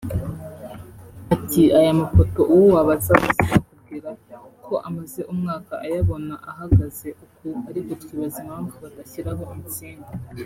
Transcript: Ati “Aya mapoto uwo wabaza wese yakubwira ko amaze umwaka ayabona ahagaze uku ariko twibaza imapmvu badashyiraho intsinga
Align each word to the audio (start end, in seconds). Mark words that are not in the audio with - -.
Ati 1.35 1.61
“Aya 1.77 1.91
mapoto 2.01 2.41
uwo 2.53 2.67
wabaza 2.75 3.11
wese 3.21 3.43
yakubwira 3.53 4.09
ko 4.65 4.73
amaze 4.87 5.19
umwaka 5.31 5.73
ayabona 5.85 6.33
ahagaze 6.51 7.07
uku 7.25 7.47
ariko 7.69 7.91
twibaza 8.01 8.37
imapmvu 8.45 8.75
badashyiraho 8.83 9.43
intsinga 9.57 10.09